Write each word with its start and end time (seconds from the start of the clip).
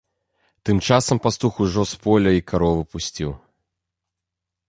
Тым 0.67 0.77
часам 0.87 1.17
пастух 1.25 1.53
ужо 1.65 1.83
з 1.91 2.01
поля 2.07 2.31
й 2.37 2.41
каровы 2.51 2.83
пусціў. 2.97 3.31